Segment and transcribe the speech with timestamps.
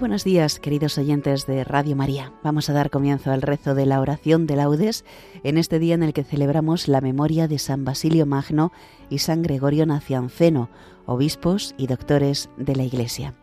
[0.00, 2.32] buenos días, queridos oyentes de Radio María.
[2.42, 5.04] Vamos a dar comienzo al rezo de la oración de laudes
[5.42, 8.72] en este día en el que celebramos la memoria de San Basilio Magno
[9.08, 10.68] y San Gregorio Nacianceno,
[11.06, 13.34] obispos y doctores de la Iglesia.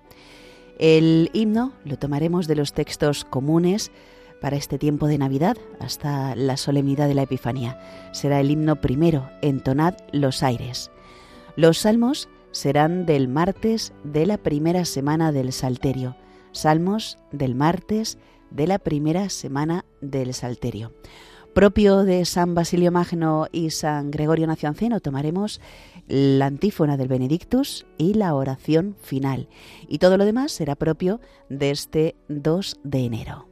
[0.77, 3.91] El himno lo tomaremos de los textos comunes
[4.41, 7.79] para este tiempo de Navidad hasta la solemnidad de la Epifanía.
[8.11, 10.91] Será el himno primero, entonad los aires.
[11.55, 16.15] Los salmos serán del martes de la primera semana del Salterio
[16.57, 18.17] Salmos del martes
[18.49, 20.93] de la primera semana del Salterio.
[21.53, 25.61] Propio de San Basilio Magno y San Gregorio Nacianceno tomaremos
[26.07, 29.49] la antífona del Benedictus y la oración final.
[29.87, 31.19] Y todo lo demás será propio
[31.49, 33.46] de este 2 de enero.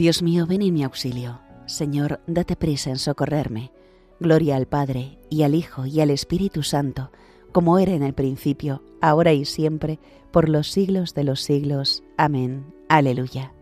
[0.00, 1.42] Dios mío, ven en mi auxilio.
[1.66, 3.70] Señor, date prisa en socorrerme.
[4.18, 7.12] Gloria al Padre, y al Hijo, y al Espíritu Santo,
[7.52, 9.98] como era en el principio, ahora y siempre,
[10.30, 12.02] por los siglos de los siglos.
[12.16, 12.64] Amén.
[12.88, 13.52] Aleluya.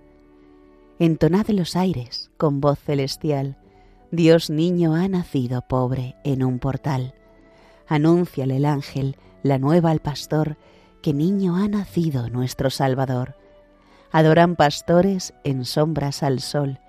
[1.01, 3.59] Entonad los aires con voz celestial.
[4.13, 7.15] Dios niño ha nacido pobre en un portal.
[7.89, 10.57] Anúnciale el ángel, la nueva al pastor,
[11.03, 13.35] que niño ha nacido nuestro Salvador
[14.11, 16.81] adoran pastores en sombras al sol,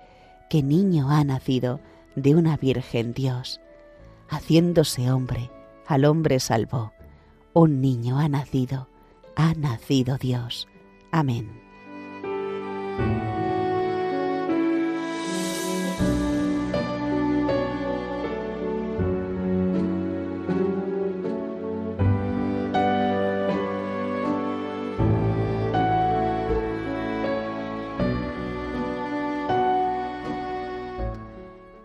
[0.48, 1.80] que niño ha nacido
[2.16, 3.60] de una Virgen Dios.
[4.28, 5.50] Haciéndose hombre,
[5.86, 6.92] al hombre salvó.
[7.52, 8.88] Un niño ha nacido,
[9.36, 10.68] ha nacido Dios.
[11.10, 11.50] Amén.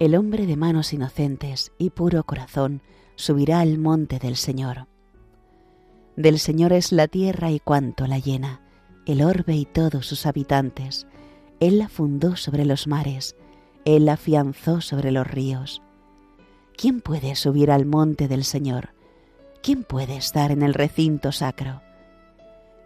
[0.06, 2.84] El hombre de manos inocentes y puro corazón
[3.16, 4.86] subirá al monte del Señor.
[6.16, 8.62] Del Señor es la tierra y cuanto la llena,
[9.08, 11.08] el orbe y todos sus habitantes.
[11.60, 13.36] Él la fundó sobre los mares,
[13.84, 15.82] Él la afianzó sobre los ríos.
[16.78, 18.90] ¿Quién puede subir al monte del Señor?
[19.64, 21.82] ¿Quién puede estar en el recinto sacro?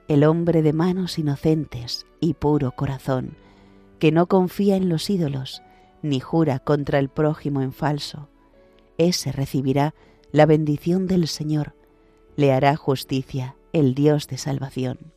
[0.07, 3.35] El hombre de manos inocentes y puro corazón,
[3.99, 5.61] que no confía en los ídolos,
[6.01, 8.29] ni jura contra el prójimo en falso.
[8.97, 9.93] Ese recibirá
[10.31, 11.73] la bendición del Señor,
[12.35, 15.13] le hará justicia el Dios de salvación.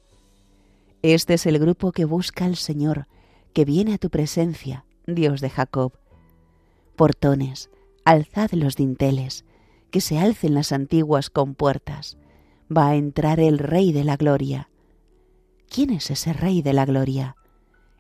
[1.02, 3.06] Este es el grupo que busca al Señor,
[3.52, 5.92] que viene a tu presencia, Dios de Jacob.
[6.96, 7.70] Portones,
[8.04, 9.44] alzad los dinteles,
[9.90, 12.16] que se alcen las antiguas compuertas.
[12.74, 14.70] Va a entrar el Rey de la Gloria.
[15.68, 17.36] ¿Quién es ese Rey de la Gloria?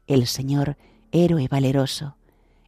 [0.06, 0.76] El Señor,
[1.10, 2.16] héroe valeroso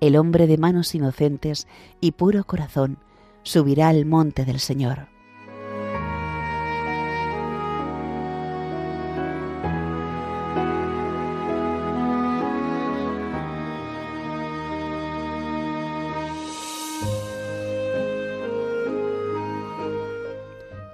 [0.00, 1.66] el hombre de manos inocentes
[2.00, 2.98] y puro corazón
[3.42, 5.08] subirá al monte del Señor.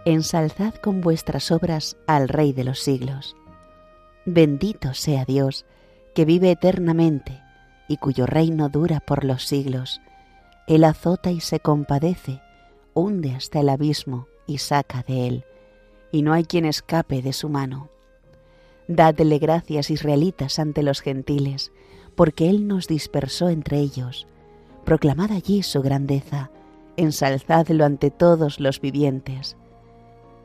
[0.05, 3.37] Ensalzad con vuestras obras al Rey de los siglos.
[4.25, 5.67] Bendito sea Dios,
[6.14, 7.45] que vive eternamente
[7.88, 10.00] y cuyo reino dura por los siglos.
[10.67, 12.41] Él azota y se compadece,
[12.94, 15.44] hunde hasta el abismo y saca de él,
[16.12, 17.91] y no hay quien escape de su mano.
[18.88, 21.73] Dadle gracias israelitas ante los gentiles,
[22.15, 24.27] porque Él nos dispersó entre ellos.
[24.85, 26.50] Proclamad allí su grandeza,
[26.97, 29.56] ensalzadlo ante todos los vivientes,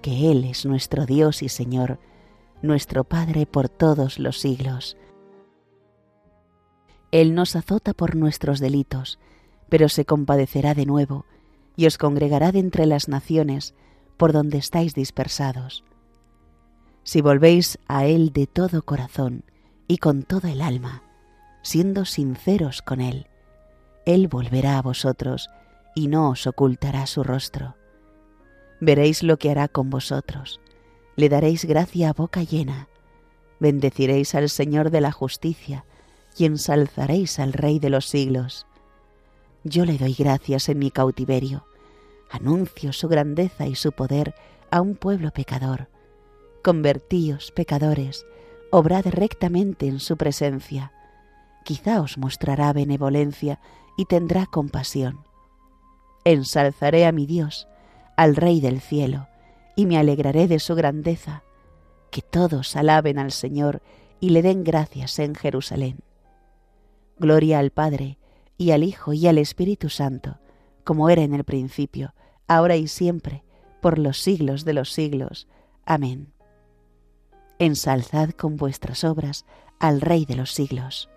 [0.01, 1.99] que Él es nuestro Dios y Señor,
[2.61, 4.97] nuestro Padre por todos los siglos.
[7.11, 9.19] Él nos azota por nuestros delitos,
[9.69, 11.25] pero se compadecerá de nuevo,
[11.75, 13.73] y os congregará de entre las naciones
[14.17, 15.83] por donde estáis dispersados.
[17.03, 19.43] Si volvéis a Él de todo corazón
[19.87, 21.03] y con toda el alma,
[21.63, 23.27] siendo sinceros con Él,
[24.05, 25.49] Él volverá a vosotros
[25.95, 27.75] y no os ocultará su rostro.
[28.79, 30.61] Veréis lo que hará con vosotros,
[31.15, 32.87] le daréis gracia a boca llena,
[33.59, 35.85] bendeciréis al Señor de la justicia
[36.37, 38.65] y ensalzaréis al Rey de los siglos.
[39.63, 41.65] Yo le doy gracias en mi cautiverio,
[42.29, 44.33] anuncio su grandeza y su poder
[44.71, 45.89] a un pueblo pecador.
[46.63, 48.25] Convertíos, pecadores,
[48.71, 50.91] obrad rectamente en su presencia
[51.63, 53.59] quizá os mostrará benevolencia
[53.97, 55.19] y tendrá compasión.
[56.23, 57.67] Ensalzaré a mi Dios,
[58.17, 59.27] al Rey del cielo,
[59.75, 61.43] y me alegraré de su grandeza.
[62.11, 63.81] Que todos alaben al Señor
[64.19, 65.99] y le den gracias en Jerusalén.
[67.21, 68.17] Gloria al Padre,
[68.57, 70.39] y al Hijo, y al Espíritu Santo,
[70.83, 72.15] como era en el principio,
[72.47, 73.43] ahora y siempre,
[73.79, 75.47] por los siglos de los siglos.
[75.85, 76.33] Amén.
[77.59, 79.45] Ensalzad con vuestras obras
[79.79, 81.11] al Rey de los siglos.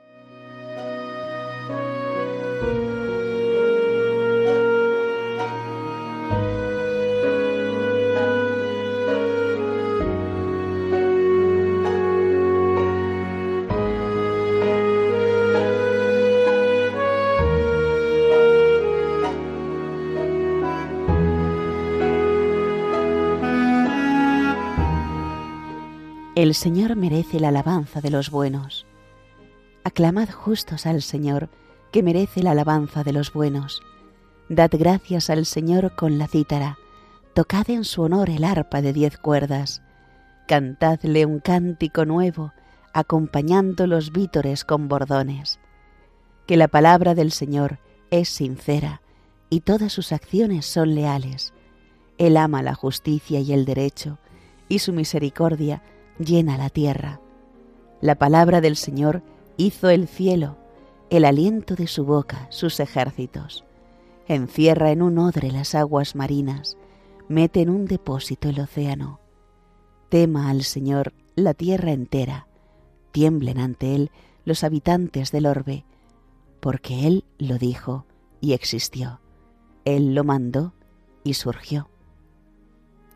[26.36, 28.86] El Señor merece la alabanza de los buenos.
[29.84, 31.48] Aclamad justos al Señor,
[31.92, 33.82] que merece la alabanza de los buenos.
[34.48, 36.76] Dad gracias al Señor con la cítara,
[37.34, 39.80] tocad en su honor el arpa de diez cuerdas,
[40.48, 42.52] cantadle un cántico nuevo,
[42.92, 45.60] acompañando los vítores con bordones.
[46.48, 47.78] Que la palabra del Señor
[48.10, 49.02] es sincera
[49.50, 51.54] y todas sus acciones son leales.
[52.18, 54.18] Él ama la justicia y el derecho,
[54.68, 55.80] y su misericordia
[56.18, 57.20] llena la tierra.
[58.00, 59.22] La palabra del Señor
[59.56, 60.56] hizo el cielo,
[61.10, 63.64] el aliento de su boca sus ejércitos.
[64.26, 66.76] Encierra en un odre las aguas marinas,
[67.28, 69.20] mete en un depósito el océano.
[70.08, 72.46] Tema al Señor la tierra entera,
[73.12, 74.10] tiemblen ante Él
[74.44, 75.84] los habitantes del orbe,
[76.60, 78.06] porque Él lo dijo
[78.40, 79.20] y existió.
[79.84, 80.74] Él lo mandó
[81.24, 81.90] y surgió.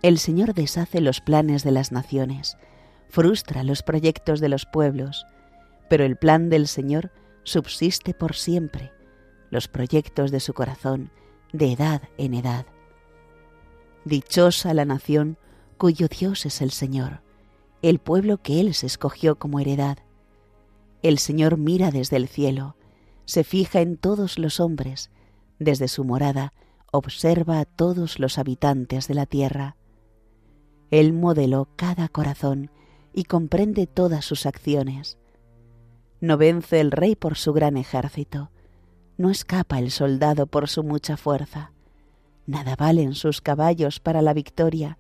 [0.02, 2.57] El Señor deshace los planes de las naciones,
[3.09, 5.27] frustra los proyectos de los pueblos,
[5.88, 7.11] pero el plan del Señor
[7.45, 8.93] subsiste por siempre,
[9.50, 11.11] los proyectos de su corazón
[11.53, 12.67] de edad en edad.
[14.05, 15.38] Dichosa la nación
[15.79, 17.23] cuyo Dios es el Señor,
[17.83, 19.99] el pueblo que Él se escogió como heredad.
[21.03, 22.77] El Señor mira desde el cielo,
[23.25, 25.11] se fija en todos los hombres,
[25.59, 26.53] desde su morada
[26.91, 29.77] observa a todos los habitantes de la tierra.
[30.91, 32.71] Él modeló cada corazón
[33.12, 35.19] y comprende todas sus acciones.
[36.21, 38.50] No vence el rey por su gran ejército,
[39.17, 41.73] no escapa el soldado por su mucha fuerza.
[42.47, 44.99] Nada valen sus caballos para la victoria,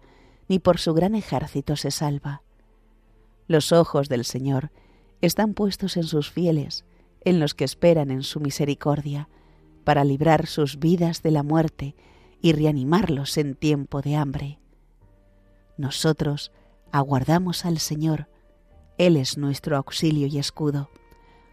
[0.48, 2.42] ni por su gran ejército se salva.
[3.46, 4.70] Los ojos del Señor
[5.20, 6.84] están puestos en sus fieles,
[7.24, 9.28] en los que esperan en su misericordia,
[9.84, 11.96] para librar sus vidas de la muerte
[12.42, 14.58] y reanimarlos en tiempo de hambre.
[15.76, 16.52] Nosotros
[16.92, 18.28] aguardamos al Señor.
[18.96, 20.90] Él es nuestro auxilio y escudo.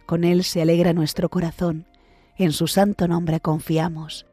[0.06, 1.88] Con Él se alegra nuestro corazón.
[2.38, 4.26] En su santo nombre confiamos.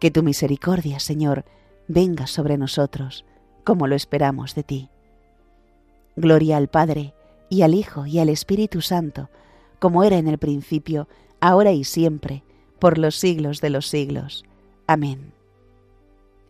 [0.00, 1.44] Que tu misericordia, Señor,
[1.88, 3.24] venga sobre nosotros,
[3.64, 4.90] como lo esperamos de ti.
[6.16, 7.14] Gloria al Padre,
[7.48, 9.28] y al Hijo, y al Espíritu Santo,
[9.78, 11.08] como era en el principio,
[11.40, 12.42] ahora y siempre,
[12.78, 14.44] por los siglos de los siglos.
[14.86, 15.32] Amén.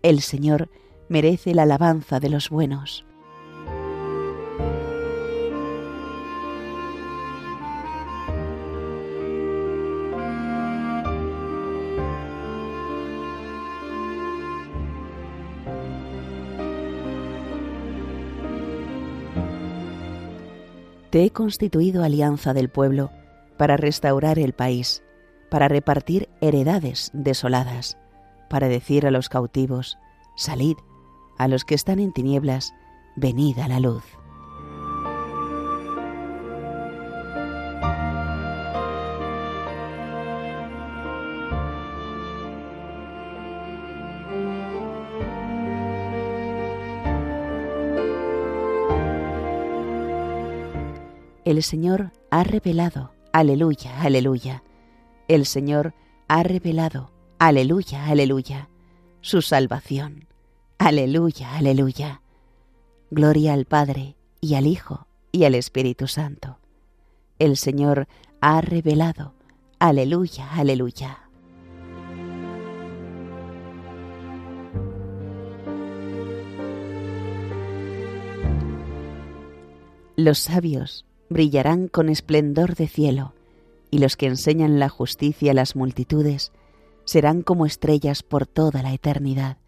[0.02, 0.68] El Señor
[1.08, 3.04] merece la alabanza de los buenos.
[21.12, 23.10] Te he constituido alianza del pueblo
[23.58, 25.02] para restaurar el país,
[25.50, 27.98] para repartir heredades desoladas,
[28.48, 29.98] para decir a los cautivos,
[30.36, 30.76] salid,
[31.36, 32.72] a los que están en tinieblas,
[33.14, 34.02] venid a la luz.
[51.44, 54.62] El Señor ha revelado, aleluya, aleluya.
[55.26, 55.92] El Señor
[56.28, 58.68] ha revelado, aleluya, aleluya,
[59.22, 60.28] su salvación.
[60.78, 62.22] Aleluya, aleluya.
[63.10, 66.58] Gloria al Padre y al Hijo y al Espíritu Santo.
[67.40, 68.06] El Señor
[68.40, 69.34] ha revelado,
[69.80, 71.18] aleluya, aleluya.
[80.14, 83.34] Los sabios brillarán con esplendor de cielo,
[83.90, 86.52] y los que enseñan la justicia a las multitudes
[87.04, 89.58] serán como estrellas por toda la eternidad.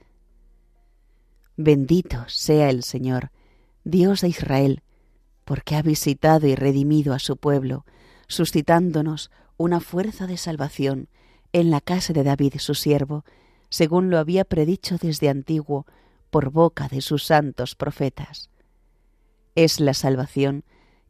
[1.56, 3.30] Bendito sea el Señor,
[3.84, 4.82] Dios de Israel,
[5.44, 7.84] porque ha visitado y redimido a su pueblo,
[8.28, 11.08] suscitándonos una fuerza de salvación
[11.52, 13.24] en la casa de David su siervo,
[13.68, 15.86] según lo había predicho desde antiguo
[16.30, 18.50] por boca de sus santos profetas.
[19.54, 20.64] Es la salvación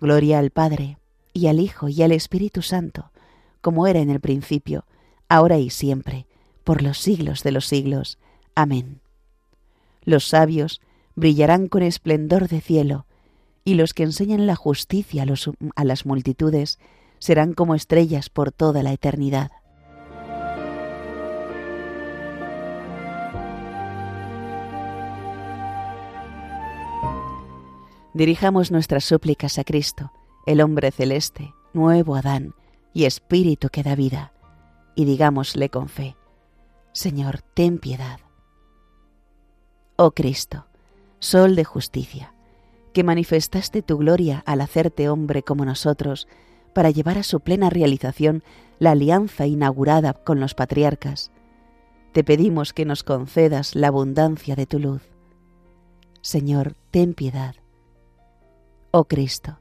[0.00, 0.98] Gloria al Padre,
[1.32, 3.10] y al Hijo, y al Espíritu Santo,
[3.60, 4.84] como era en el principio,
[5.28, 6.26] ahora y siempre,
[6.64, 8.18] por los siglos de los siglos.
[8.54, 9.00] Amén.
[10.02, 10.80] Los sabios
[11.14, 13.06] brillarán con esplendor de cielo,
[13.64, 15.26] y los que enseñan la justicia a,
[15.74, 16.78] a las multitudes
[17.18, 19.50] serán como estrellas por toda la eternidad.
[28.16, 30.10] Dirijamos nuestras súplicas a Cristo,
[30.46, 32.54] el hombre celeste, nuevo Adán
[32.94, 34.32] y espíritu que da vida,
[34.94, 36.16] y digámosle con fe,
[36.92, 38.20] Señor, ten piedad.
[39.96, 40.66] Oh Cristo,
[41.18, 42.32] Sol de justicia,
[42.94, 46.26] que manifestaste tu gloria al hacerte hombre como nosotros,
[46.72, 48.42] para llevar a su plena realización
[48.78, 51.32] la alianza inaugurada con los patriarcas,
[52.12, 55.02] te pedimos que nos concedas la abundancia de tu luz.
[56.22, 57.56] Señor, ten piedad
[58.98, 59.60] oh Cristo,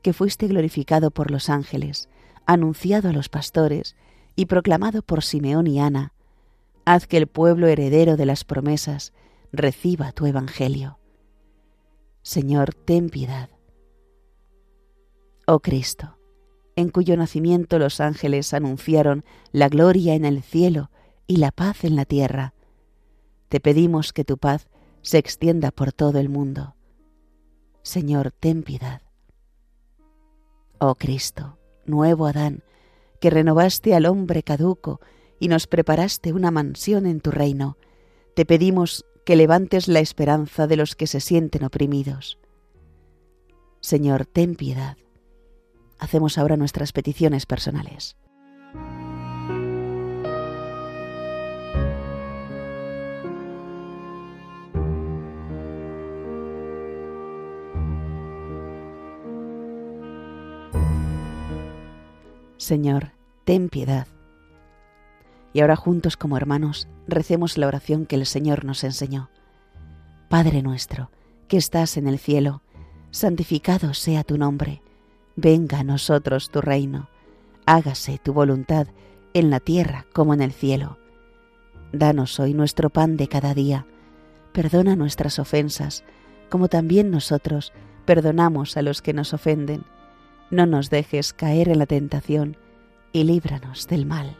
[0.00, 2.08] que fuiste glorificado por los ángeles,
[2.46, 3.94] anunciado a los pastores
[4.36, 6.14] y proclamado por Simeón y Ana,
[6.86, 9.12] haz que el pueblo heredero de las promesas
[9.52, 10.98] reciba tu Evangelio.
[12.22, 13.50] Señor, ten piedad.
[15.46, 16.16] Oh Cristo,
[16.74, 20.90] en cuyo nacimiento los ángeles anunciaron la gloria en el cielo
[21.26, 22.54] y la paz en la tierra,
[23.50, 24.70] te pedimos que tu paz
[25.02, 26.76] se extienda por todo el mundo
[27.82, 29.02] Señor, ten piedad.
[30.78, 32.62] Oh Cristo, nuevo Adán,
[33.20, 35.00] que renovaste al hombre caduco
[35.38, 37.76] y nos preparaste una mansión en tu reino,
[38.34, 42.38] te pedimos que levantes la esperanza de los que se sienten oprimidos.
[43.80, 44.96] Señor, ten piedad.
[45.98, 48.16] Hacemos ahora nuestras peticiones personales.
[62.60, 63.12] Señor,
[63.44, 64.06] ten piedad.
[65.54, 69.30] Y ahora juntos como hermanos recemos la oración que el Señor nos enseñó.
[70.28, 71.10] Padre nuestro,
[71.48, 72.60] que estás en el cielo,
[73.10, 74.82] santificado sea tu nombre,
[75.36, 77.08] venga a nosotros tu reino,
[77.64, 78.88] hágase tu voluntad
[79.32, 80.98] en la tierra como en el cielo.
[81.94, 83.86] Danos hoy nuestro pan de cada día,
[84.52, 86.04] perdona nuestras ofensas,
[86.50, 87.72] como también nosotros
[88.04, 89.82] perdonamos a los que nos ofenden
[90.50, 92.56] no nos dejes caer en la tentación
[93.12, 94.36] y líbranos del mal.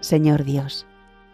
[0.00, 0.86] Señor Dios,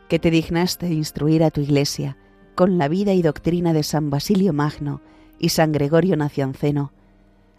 [0.09, 2.17] que te dignaste instruir a tu Iglesia
[2.55, 5.03] con la vida y doctrina de San Basilio Magno
[5.39, 6.93] y San Gregorio Nacianceno,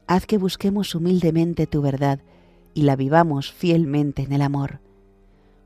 [0.07, 2.19] haz que busquemos humildemente tu verdad
[2.73, 4.79] y la vivamos fielmente en el amor